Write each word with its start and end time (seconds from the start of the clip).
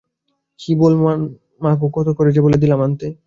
কী 0.59 0.71
ভুলো 0.75 0.97
মন 1.01 1.19
মাগো 1.61 1.87
কত 1.93 2.07
করে 2.17 2.29
যে 2.31 2.41
বলে 2.41 2.57
দিলাম 2.57 2.79
আনতে? 2.81 3.07